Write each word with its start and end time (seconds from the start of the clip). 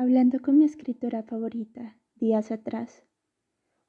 Hablando 0.00 0.38
con 0.38 0.58
mi 0.58 0.64
escritora 0.64 1.24
favorita 1.24 1.96
días 2.14 2.52
atrás, 2.52 3.04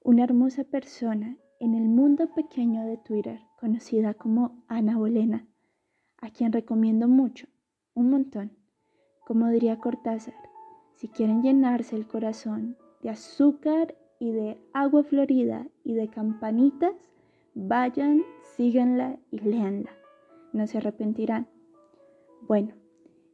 una 0.02 0.24
hermosa 0.24 0.63
persona 0.63 1.38
en 1.59 1.75
el 1.75 1.88
mundo 1.88 2.33
pequeño 2.33 2.83
de 2.88 2.97
Twitter, 2.97 3.42
conocida 3.60 4.15
como 4.15 4.63
Ana 4.67 4.97
Bolena, 4.97 5.46
a 6.17 6.31
quien 6.31 6.51
recomiendo 6.51 7.08
mucho, 7.08 7.46
un 7.94 8.10
montón. 8.10 8.58
Como 9.24 9.49
diría 9.49 9.78
Cortázar, 9.78 10.33
si 10.96 11.10
quieren 11.10 11.44
llenarse 11.44 11.96
el 11.96 12.08
corazón 12.08 12.76
de 13.03 13.12
azúcar 13.12 13.96
y 14.17 14.31
de 14.31 14.57
agua 14.73 15.03
florida 15.03 15.67
y 15.83 15.94
de 15.94 16.07
campanitas, 16.07 16.95
vayan, 17.53 18.23
síganla 18.55 19.20
y 19.30 19.41
léanla. 19.41 19.91
No 20.53 20.66
se 20.66 20.80
arrepentirán. 20.80 21.48
Bueno, 22.48 22.73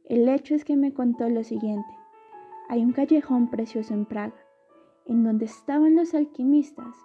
el 0.04 0.28
hecho 0.28 0.54
es 0.54 0.66
que 0.66 0.76
me 0.76 0.92
contó 0.92 1.26
lo 1.30 1.42
siguiente. 1.42 1.88
Hay 2.68 2.82
un 2.82 2.92
callejón 2.92 3.48
precioso 3.48 3.94
en 3.94 4.06
Praga, 4.06 4.34
en 5.06 5.22
donde 5.22 5.44
estaban 5.44 5.94
los 5.94 6.14
alquimistas 6.14 6.96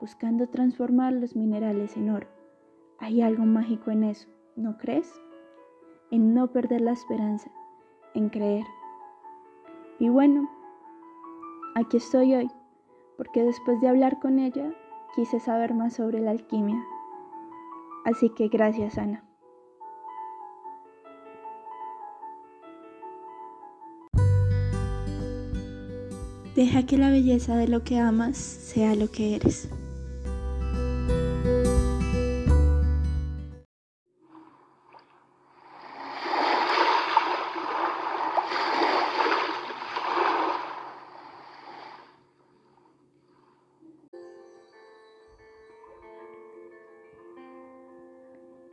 buscando 0.00 0.48
transformar 0.48 1.12
los 1.12 1.36
minerales 1.36 1.96
en 1.96 2.08
oro. 2.08 2.26
Hay 2.98 3.20
algo 3.20 3.44
mágico 3.44 3.90
en 3.90 4.04
eso, 4.04 4.28
¿no 4.56 4.78
crees? 4.78 5.12
En 6.10 6.32
no 6.32 6.52
perder 6.52 6.80
la 6.80 6.92
esperanza, 6.92 7.50
en 8.14 8.30
creer. 8.30 8.64
Y 9.98 10.08
bueno, 10.08 10.50
aquí 11.74 11.98
estoy 11.98 12.34
hoy, 12.34 12.50
porque 13.18 13.42
después 13.42 13.78
de 13.82 13.88
hablar 13.88 14.20
con 14.20 14.38
ella, 14.38 14.72
quise 15.14 15.38
saber 15.38 15.74
más 15.74 15.94
sobre 15.94 16.20
la 16.20 16.30
alquimia. 16.30 16.82
Así 18.06 18.30
que 18.30 18.48
gracias, 18.48 18.96
Ana. 18.96 19.29
Deja 26.60 26.84
que 26.84 26.98
la 26.98 27.08
belleza 27.08 27.56
de 27.56 27.68
lo 27.68 27.84
que 27.84 27.96
amas 27.96 28.36
sea 28.36 28.94
lo 28.94 29.10
que 29.10 29.34
eres. 29.34 29.66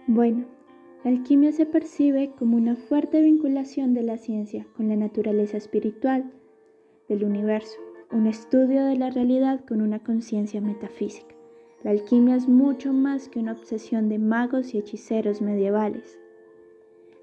Bueno, 0.07 0.43
la 1.05 1.11
alquimia 1.11 1.53
se 1.53 1.65
percibe 1.65 2.31
como 2.37 2.57
una 2.57 2.75
fuerte 2.75 3.21
vinculación 3.21 3.93
de 3.93 4.03
la 4.03 4.17
ciencia 4.17 4.67
con 4.75 4.89
la 4.89 4.97
naturaleza 4.97 5.55
espiritual 5.55 6.33
del 7.07 7.23
universo, 7.23 7.79
un 8.11 8.27
estudio 8.27 8.85
de 8.85 8.95
la 8.95 9.09
realidad 9.09 9.63
con 9.65 9.81
una 9.81 9.99
conciencia 9.99 10.61
metafísica. 10.61 11.35
La 11.83 11.91
alquimia 11.91 12.35
es 12.35 12.47
mucho 12.47 12.93
más 12.93 13.29
que 13.29 13.39
una 13.39 13.51
obsesión 13.51 14.09
de 14.09 14.19
magos 14.19 14.73
y 14.73 14.79
hechiceros 14.79 15.41
medievales. 15.41 16.19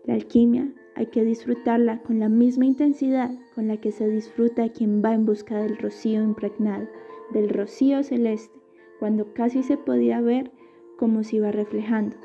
La 0.04 0.14
alquimia 0.14 0.72
hay 0.94 1.06
que 1.06 1.24
disfrutarla 1.24 2.00
con 2.02 2.18
la 2.18 2.28
misma 2.28 2.66
intensidad 2.66 3.30
con 3.54 3.66
la 3.66 3.78
que 3.78 3.90
se 3.90 4.08
disfruta 4.08 4.68
quien 4.68 5.02
va 5.04 5.14
en 5.14 5.24
busca 5.24 5.56
del 5.56 5.76
rocío 5.76 6.22
impregnado, 6.22 6.86
del 7.32 7.48
rocío 7.48 8.02
celeste, 8.02 8.58
cuando 9.00 9.32
casi 9.34 9.62
se 9.62 9.76
podía 9.76 10.20
ver 10.20 10.50
como 10.98 11.24
se 11.24 11.36
iba 11.36 11.50
reflejando. 11.50 12.16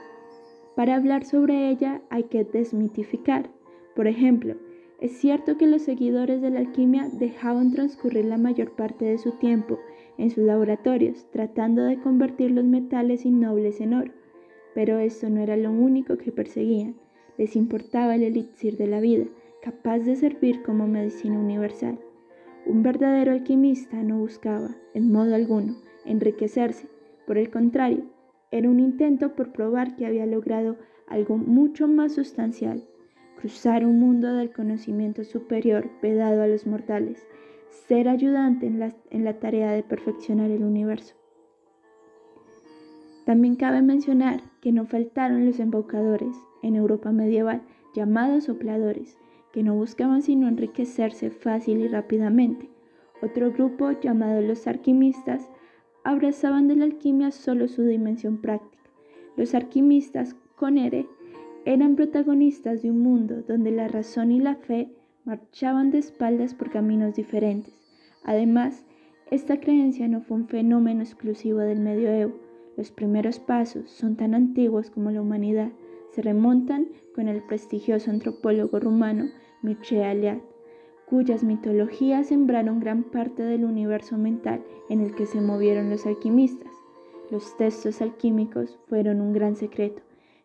Para 0.75 0.95
hablar 0.95 1.25
sobre 1.25 1.69
ella 1.69 2.01
hay 2.09 2.23
que 2.23 2.43
desmitificar. 2.43 3.49
Por 3.95 4.07
ejemplo, 4.07 4.55
es 5.01 5.13
cierto 5.13 5.57
que 5.57 5.65
los 5.65 5.83
seguidores 5.83 6.41
de 6.41 6.49
la 6.49 6.59
alquimia 6.59 7.07
dejaban 7.11 7.71
transcurrir 7.71 8.25
la 8.25 8.37
mayor 8.37 8.71
parte 8.71 9.05
de 9.05 9.17
su 9.17 9.31
tiempo 9.31 9.79
en 10.17 10.29
sus 10.29 10.43
laboratorios 10.43 11.25
tratando 11.31 11.83
de 11.83 12.01
convertir 12.01 12.51
los 12.51 12.65
metales 12.65 13.25
innobles 13.25 13.79
en 13.79 13.93
oro, 13.93 14.11
pero 14.75 14.99
esto 14.99 15.29
no 15.29 15.39
era 15.39 15.55
lo 15.55 15.71
único 15.71 16.17
que 16.17 16.33
perseguían. 16.33 16.95
Les 17.37 17.55
importaba 17.55 18.15
el 18.15 18.23
elixir 18.23 18.75
de 18.75 18.87
la 18.87 18.99
vida, 18.99 19.25
capaz 19.61 19.99
de 19.99 20.17
servir 20.17 20.63
como 20.63 20.85
medicina 20.85 21.39
universal. 21.39 21.97
Un 22.65 22.83
verdadero 22.83 23.31
alquimista 23.31 24.03
no 24.03 24.19
buscaba, 24.19 24.75
en 24.93 25.13
modo 25.13 25.33
alguno, 25.33 25.77
enriquecerse. 26.03 26.89
Por 27.25 27.37
el 27.37 27.49
contrario, 27.49 28.03
era 28.51 28.69
un 28.69 28.81
intento 28.81 29.33
por 29.33 29.53
probar 29.53 29.95
que 29.95 30.05
había 30.05 30.25
logrado 30.25 30.75
algo 31.07 31.37
mucho 31.37 31.87
más 31.87 32.13
sustancial 32.13 32.83
cruzar 33.39 33.85
un 33.85 33.99
mundo 33.99 34.33
del 34.33 34.51
conocimiento 34.51 35.23
superior 35.23 35.89
vedado 36.01 36.41
a 36.41 36.47
los 36.47 36.67
mortales, 36.67 37.25
ser 37.87 38.09
ayudante 38.09 38.67
en 38.67 38.79
la, 38.79 38.93
en 39.11 39.23
la 39.23 39.39
tarea 39.39 39.71
de 39.71 39.81
perfeccionar 39.81 40.51
el 40.51 40.61
universo. 40.61 41.15
También 43.25 43.55
cabe 43.55 43.81
mencionar 43.81 44.41
que 44.59 44.73
no 44.73 44.85
faltaron 44.85 45.45
los 45.45 45.57
embaucadores 45.61 46.35
en 46.63 46.75
Europa 46.75 47.13
medieval, 47.13 47.61
llamados 47.95 48.43
sopladores, 48.45 49.17
que 49.53 49.63
no 49.63 49.73
buscaban 49.73 50.21
sino 50.21 50.49
enriquecerse 50.49 51.29
fácil 51.29 51.79
y 51.79 51.87
rápidamente. 51.87 52.69
Otro 53.21 53.53
grupo, 53.53 53.91
llamado 53.91 54.41
los 54.41 54.67
alquimistas, 54.67 55.49
abrazaban 56.03 56.67
de 56.67 56.75
la 56.75 56.83
alquimia 56.83 57.31
solo 57.31 57.69
su 57.69 57.83
dimensión 57.83 58.41
práctica. 58.41 58.83
Los 59.37 59.55
alquimistas 59.55 60.35
con 60.57 60.77
ere 60.77 61.07
eran 61.65 61.95
protagonistas 61.95 62.81
de 62.81 62.91
un 62.91 62.99
mundo 62.99 63.43
donde 63.47 63.71
la 63.71 63.87
razón 63.87 64.31
y 64.31 64.39
la 64.39 64.55
fe 64.55 64.89
marchaban 65.25 65.91
de 65.91 65.97
espaldas 65.97 66.53
por 66.53 66.71
caminos 66.71 67.15
diferentes. 67.15 67.73
Además, 68.23 68.85
esta 69.29 69.59
creencia 69.59 70.07
no 70.07 70.21
fue 70.21 70.37
un 70.37 70.47
fenómeno 70.47 71.01
exclusivo 71.01 71.59
del 71.59 71.79
medioevo. 71.79 72.33
Los 72.77 72.91
primeros 72.91 73.39
pasos 73.39 73.89
son 73.91 74.15
tan 74.15 74.33
antiguos 74.33 74.89
como 74.89 75.11
la 75.11 75.21
humanidad. 75.21 75.71
Se 76.11 76.21
remontan 76.21 76.87
con 77.13 77.27
el 77.27 77.43
prestigioso 77.43 78.09
antropólogo 78.09 78.79
rumano 78.79 79.25
Mircea 79.61 80.13
Eliade, 80.13 80.41
cuyas 81.05 81.43
mitologías 81.43 82.27
sembraron 82.27 82.79
gran 82.79 83.03
parte 83.03 83.43
del 83.43 83.65
universo 83.65 84.17
mental 84.17 84.63
en 84.89 85.01
el 85.01 85.13
que 85.13 85.25
se 85.25 85.41
movieron 85.41 85.89
los 85.89 86.05
alquimistas. 86.05 86.71
Los 87.29 87.55
textos 87.57 88.01
alquímicos 88.01 88.79
fueron 88.87 89.21
un 89.21 89.33
gran 89.33 89.55
secreto 89.55 90.01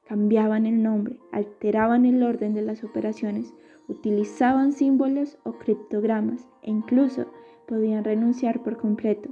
cambiaban 0.06 0.66
el 0.66 0.82
nombre, 0.82 1.19
alteraban 1.32 2.04
el 2.04 2.22
orden 2.22 2.54
de 2.54 2.62
las 2.62 2.84
operaciones, 2.84 3.54
utilizaban 3.88 4.72
símbolos 4.72 5.38
o 5.44 5.53
criptogramas 5.54 6.47
e 6.62 6.70
incluso 6.70 7.26
podían 7.66 8.04
renunciar 8.04 8.62
por 8.62 8.76
completo 8.76 9.31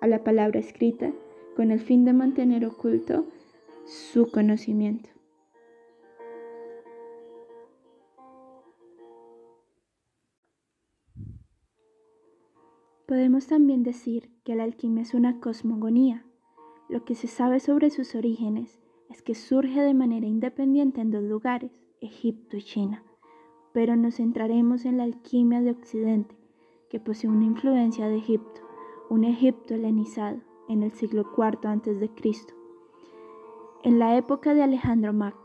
a 0.00 0.06
la 0.06 0.24
palabra 0.24 0.60
escrita 0.60 1.12
con 1.56 1.70
el 1.70 1.80
fin 1.80 2.04
de 2.04 2.12
mantener 2.12 2.64
oculto 2.64 3.26
su 3.84 4.30
conocimiento. 4.30 5.08
Podemos 13.06 13.48
también 13.48 13.82
decir 13.82 14.30
que 14.44 14.54
la 14.54 14.62
alquimia 14.62 15.02
es 15.02 15.14
una 15.14 15.40
cosmogonía. 15.40 16.24
Lo 16.88 17.04
que 17.04 17.16
se 17.16 17.26
sabe 17.26 17.58
sobre 17.58 17.90
sus 17.90 18.14
orígenes 18.14 18.78
es 19.10 19.22
que 19.22 19.34
surge 19.34 19.82
de 19.82 19.92
manera 19.92 20.26
independiente 20.26 21.00
en 21.00 21.10
dos 21.10 21.24
lugares, 21.24 21.72
Egipto 22.00 22.56
y 22.56 22.62
China, 22.62 23.02
pero 23.72 23.96
nos 23.96 24.16
centraremos 24.16 24.84
en 24.84 24.96
la 24.96 25.04
alquimia 25.04 25.60
de 25.60 25.72
Occidente, 25.72 26.36
que 26.88 27.00
posee 27.00 27.28
una 27.28 27.44
influencia 27.44 28.08
de 28.08 28.16
Egipto, 28.16 28.60
un 29.10 29.24
Egipto 29.24 29.74
helenizado 29.74 30.38
en 30.68 30.84
el 30.84 30.92
siglo 30.92 31.26
IV 31.36 31.68
a.C. 31.68 32.10
En 33.82 33.98
la 33.98 34.16
época 34.16 34.54
de 34.54 34.62
Alejandro 34.62 35.12
Magno, 35.12 35.40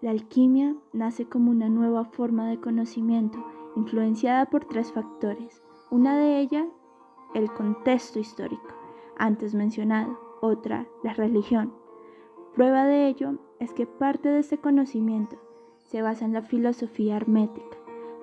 la 0.00 0.10
alquimia 0.10 0.74
nace 0.94 1.26
como 1.26 1.50
una 1.50 1.68
nueva 1.68 2.06
forma 2.06 2.48
de 2.48 2.58
conocimiento 2.58 3.44
influenciada 3.76 4.46
por 4.46 4.64
tres 4.64 4.92
factores. 4.92 5.62
Una 5.90 6.16
de 6.16 6.40
ellas, 6.40 6.66
el 7.34 7.52
contexto 7.52 8.18
histórico, 8.18 8.74
antes 9.18 9.54
mencionado. 9.54 10.18
Otra, 10.40 10.86
la 11.04 11.12
religión. 11.12 11.79
Prueba 12.54 12.84
de 12.84 13.06
ello 13.06 13.34
es 13.60 13.72
que 13.72 13.86
parte 13.86 14.28
de 14.28 14.40
este 14.40 14.58
conocimiento 14.58 15.36
se 15.84 16.02
basa 16.02 16.24
en 16.24 16.32
la 16.32 16.42
filosofía 16.42 17.16
hermética, 17.16 17.76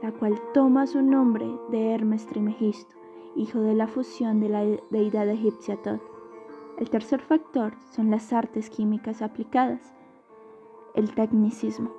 la 0.04 0.12
cual 0.12 0.38
toma 0.54 0.86
su 0.86 1.02
nombre 1.02 1.48
de 1.72 1.92
Hermes 1.92 2.28
Trimegisto, 2.28 2.94
hijo 3.38 3.62
de 3.62 3.74
la 3.74 3.88
fusión 3.88 4.42
de 4.42 4.50
la 4.50 4.66
deidad 4.90 5.30
egipcia 5.30 5.78
Tot. 5.78 6.02
El 6.78 6.90
tercer 6.90 7.22
factor 7.22 7.74
son 7.92 8.12
las 8.12 8.34
artes 8.34 8.70
químicas 8.70 9.22
aplicadas, 9.22 9.94
el 10.94 11.14
tecnicismo. 11.16 11.92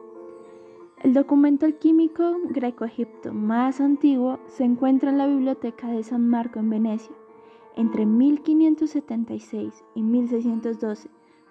El 1.02 1.14
documento 1.14 1.64
alquímico 1.64 2.36
greco-egipto 2.50 3.32
más 3.32 3.80
antiguo 3.80 4.38
se 4.48 4.64
encuentra 4.64 5.10
en 5.10 5.18
la 5.18 5.26
biblioteca 5.26 5.88
de 5.88 6.02
San 6.02 6.28
Marco 6.28 6.58
en 6.58 6.68
Venecia. 6.68 7.16
Entre 7.74 8.04
1576 8.04 9.84
y 9.94 10.02
1612 10.02 11.08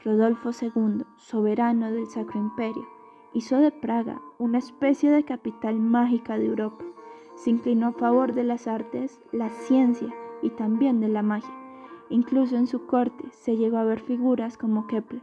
Rodolfo 0.07 0.51
II, 0.51 1.03
soberano 1.17 1.91
del 1.91 2.07
Sacro 2.07 2.39
Imperio, 2.39 2.87
hizo 3.33 3.57
de 3.57 3.71
Praga 3.71 4.21
una 4.37 4.57
especie 4.57 5.11
de 5.11 5.25
capital 5.25 5.81
mágica 5.81 6.37
de 6.37 6.45
Europa. 6.45 6.85
Se 7.35 7.49
inclinó 7.49 7.87
a 7.87 7.91
favor 7.91 8.33
de 8.33 8.45
las 8.45 8.67
artes, 8.67 9.19
la 9.33 9.49
ciencia 9.49 10.07
y 10.41 10.51
también 10.51 11.01
de 11.01 11.09
la 11.09 11.23
magia. 11.23 11.53
Incluso 12.09 12.55
en 12.55 12.67
su 12.67 12.85
corte 12.85 13.25
se 13.31 13.57
llegó 13.57 13.79
a 13.79 13.83
ver 13.83 13.99
figuras 13.99 14.57
como 14.57 14.87
Kepler. 14.87 15.21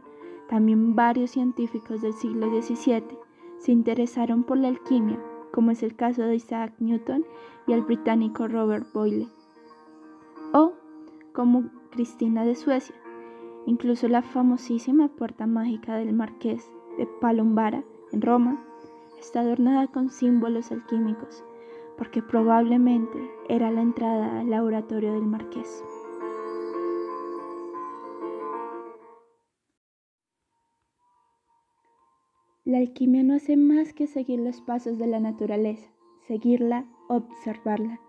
También 0.49 0.95
varios 0.95 1.31
científicos 1.31 2.03
del 2.03 2.13
siglo 2.13 2.47
XVII 2.49 3.17
se 3.57 3.71
interesaron 3.71 4.43
por 4.43 4.59
la 4.59 4.67
alquimia, 4.67 5.19
como 5.51 5.71
es 5.71 5.81
el 5.81 5.95
caso 5.95 6.21
de 6.21 6.35
Isaac 6.35 6.75
Newton 6.77 7.25
y 7.65 7.73
el 7.73 7.81
británico 7.81 8.47
Robert 8.47 8.85
Boyle. 8.93 9.29
O 10.53 10.73
como 11.33 11.71
Cristina 11.89 12.45
de 12.45 12.53
Suecia. 12.53 12.95
Incluso 13.65 14.07
la 14.07 14.21
famosísima 14.21 15.07
puerta 15.07 15.47
mágica 15.47 15.97
del 15.97 16.13
marqués 16.13 16.69
de 16.97 17.07
Palombara 17.07 17.83
en 18.11 18.21
Roma 18.21 18.63
está 19.19 19.39
adornada 19.39 19.87
con 19.87 20.09
símbolos 20.09 20.71
alquímicos, 20.71 21.43
porque 21.97 22.21
probablemente 22.21 23.17
era 23.49 23.71
la 23.71 23.81
entrada 23.81 24.39
al 24.39 24.51
laboratorio 24.51 25.13
del 25.13 25.25
marqués. 25.25 25.83
La 32.65 32.79
alquimia 32.79 33.23
no 33.23 33.35
hace 33.35 33.57
más 33.57 33.93
que 33.93 34.07
seguir 34.07 34.39
los 34.39 34.61
pasos 34.61 34.97
de 34.97 35.07
la 35.07 35.19
naturaleza, 35.19 35.87
seguirla, 36.27 36.85
observarla, 37.07 37.99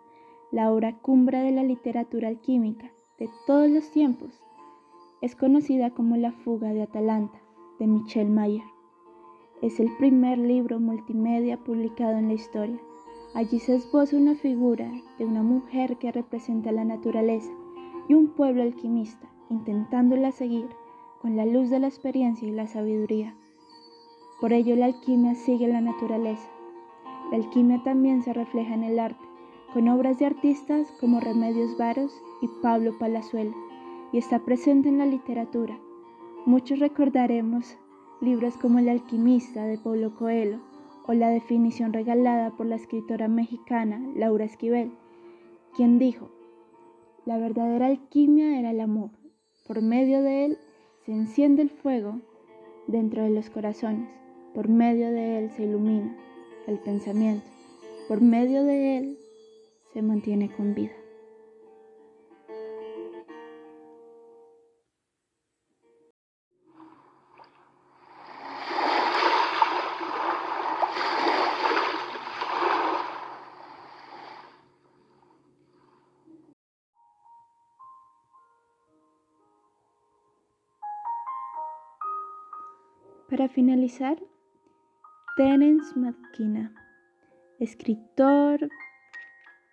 la 0.50 0.72
obra 0.72 0.98
cumbre 1.00 1.38
de 1.38 1.52
la 1.52 1.62
literatura 1.62 2.28
alquímica 2.28 2.90
de 3.18 3.28
todos 3.46 3.68
los 3.70 3.90
tiempos. 3.90 4.45
Es 5.26 5.34
conocida 5.34 5.90
como 5.90 6.17
La 6.17 6.31
fuga 6.31 6.73
de 6.73 6.82
Atalanta, 6.82 7.37
de 7.81 7.88
Michel 7.88 8.31
Mayer. 8.31 8.62
Es 9.61 9.81
el 9.81 9.90
primer 9.96 10.38
libro 10.38 10.78
multimedia 10.78 11.58
publicado 11.64 12.17
en 12.17 12.28
la 12.28 12.34
historia. 12.34 12.78
Allí 13.34 13.58
se 13.58 13.75
esboza 13.75 14.17
una 14.17 14.37
figura 14.37 14.88
de 15.19 15.25
una 15.25 15.43
mujer 15.43 15.96
que 15.96 16.12
representa 16.12 16.70
la 16.70 16.84
naturaleza 16.84 17.50
y 18.08 18.14
un 18.14 18.28
pueblo 18.28 18.62
alquimista 18.62 19.26
intentándola 19.50 20.31
seguir 20.31 20.69
con 21.20 21.34
la 21.34 21.44
luz 21.44 21.70
de 21.70 21.81
la 21.81 21.88
experiencia 21.88 22.46
y 22.46 22.52
la 22.52 22.69
sabiduría. 22.69 23.34
Por 24.40 24.52
ello 24.52 24.76
la 24.76 24.87
alquimia 24.87 25.34
sigue 25.34 25.67
la 25.67 25.81
naturaleza. 25.81 26.49
La 27.32 27.38
alquimia 27.38 27.82
también 27.82 28.23
se 28.23 28.32
refleja 28.32 28.75
en 28.75 28.84
el 28.84 29.00
arte, 29.00 29.26
con 29.73 29.88
obras 29.88 30.20
de 30.20 30.26
artistas 30.26 30.87
como 31.00 31.19
Remedios 31.19 31.76
Varos 31.76 32.12
y 32.43 32.49
Pablo 32.62 32.96
Palazuelo, 32.96 33.65
y 34.12 34.18
está 34.18 34.40
presente 34.40 34.88
en 34.88 34.98
la 34.98 35.06
literatura. 35.06 35.78
Muchos 36.44 36.78
recordaremos 36.78 37.76
libros 38.20 38.56
como 38.56 38.78
El 38.78 38.88
alquimista 38.88 39.64
de 39.66 39.78
Pablo 39.78 40.14
Coelho 40.14 40.60
o 41.06 41.12
la 41.12 41.30
definición 41.30 41.92
regalada 41.92 42.50
por 42.56 42.66
la 42.66 42.76
escritora 42.76 43.28
mexicana 43.28 44.00
Laura 44.14 44.44
Esquivel, 44.44 44.92
quien 45.76 45.98
dijo, 45.98 46.30
la 47.24 47.38
verdadera 47.38 47.86
alquimia 47.86 48.58
era 48.58 48.70
el 48.70 48.80
amor. 48.80 49.10
Por 49.66 49.82
medio 49.82 50.22
de 50.22 50.44
él 50.44 50.58
se 51.04 51.12
enciende 51.12 51.62
el 51.62 51.70
fuego 51.70 52.20
dentro 52.86 53.22
de 53.22 53.30
los 53.30 53.50
corazones. 53.50 54.08
Por 54.54 54.68
medio 54.68 55.10
de 55.10 55.38
él 55.38 55.50
se 55.50 55.64
ilumina 55.64 56.16
el 56.66 56.78
pensamiento. 56.78 57.46
Por 58.08 58.20
medio 58.20 58.62
de 58.62 58.98
él 58.98 59.18
se 59.92 60.02
mantiene 60.02 60.50
con 60.54 60.74
vida. 60.74 60.92
Para 83.36 83.50
finalizar, 83.50 84.16
Terence 85.36 85.92
McKenna, 85.94 86.72
escritor, 87.58 88.70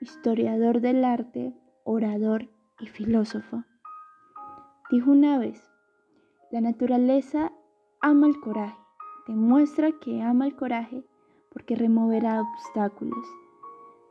historiador 0.02 0.82
del 0.82 1.06
arte, 1.06 1.54
orador 1.86 2.50
y 2.82 2.88
filósofo, 2.88 3.64
dijo 4.92 5.12
una 5.12 5.38
vez, 5.38 5.64
la 6.52 6.60
naturaleza 6.60 7.54
ama 8.02 8.28
el 8.28 8.38
coraje, 8.42 8.78
demuestra 9.30 9.94
que 9.94 10.22
ama 10.22 10.46
el 10.46 10.58
coraje 10.58 11.02
porque 11.54 11.78
removerá 11.78 12.42
obstáculos. 12.42 13.26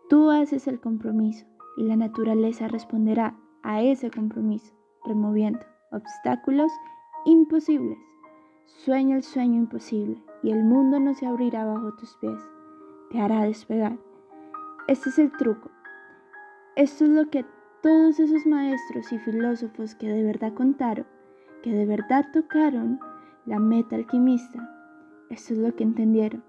Tú 0.08 0.30
haces 0.30 0.66
el 0.66 0.80
compromiso 0.80 1.44
y 1.76 1.82
la 1.82 1.96
naturaleza 1.96 2.68
responderá 2.68 3.36
a 3.62 3.82
ese 3.82 4.10
compromiso, 4.10 4.72
removiendo 5.04 5.60
obstáculos 5.90 6.72
imposibles. 7.26 7.98
Sueña 8.78 9.14
el 9.16 9.22
sueño 9.22 9.58
imposible 9.58 10.20
y 10.42 10.50
el 10.50 10.64
mundo 10.64 10.98
no 10.98 11.14
se 11.14 11.26
abrirá 11.26 11.64
bajo 11.64 11.92
tus 11.94 12.16
pies, 12.16 12.40
te 13.10 13.20
hará 13.20 13.44
despegar. 13.44 13.96
Este 14.88 15.10
es 15.10 15.18
el 15.20 15.30
truco. 15.32 15.70
Esto 16.74 17.04
es 17.04 17.10
lo 17.10 17.30
que 17.30 17.44
todos 17.80 18.18
esos 18.18 18.44
maestros 18.44 19.12
y 19.12 19.18
filósofos 19.20 19.94
que 19.94 20.08
de 20.08 20.24
verdad 20.24 20.52
contaron, 20.54 21.06
que 21.62 21.70
de 21.70 21.86
verdad 21.86 22.26
tocaron 22.32 22.98
la 23.46 23.60
meta 23.60 23.94
alquimista, 23.94 24.68
esto 25.30 25.54
es 25.54 25.60
lo 25.60 25.74
que 25.76 25.84
entendieron. 25.84 26.42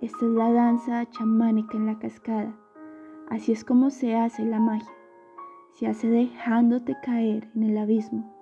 Esta 0.00 0.26
es 0.26 0.32
la 0.32 0.52
danza 0.52 1.08
chamánica 1.10 1.76
en 1.76 1.86
la 1.86 1.98
cascada. 1.98 2.54
Así 3.30 3.52
es 3.52 3.64
como 3.64 3.90
se 3.90 4.14
hace 4.14 4.44
la 4.44 4.60
magia. 4.60 4.92
Se 5.72 5.88
hace 5.88 6.08
dejándote 6.08 6.96
caer 7.02 7.50
en 7.56 7.64
el 7.64 7.78
abismo 7.78 8.32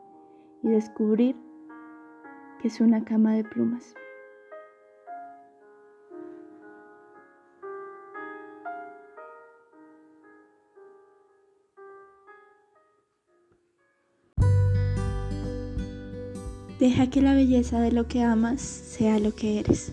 y 0.62 0.69
descubrir 0.69 1.36
que 2.62 2.69
es 2.69 2.81
una 2.81 3.05
cama 3.05 3.35
de 3.35 3.43
plumas. 3.43 3.94
Deja 16.79 17.11
que 17.11 17.20
la 17.20 17.35
belleza 17.35 17.81
de 17.81 17.91
lo 17.91 18.06
que 18.06 18.23
amas 18.23 18.61
sea 18.61 19.19
lo 19.19 19.35
que 19.35 19.58
eres. 19.58 19.93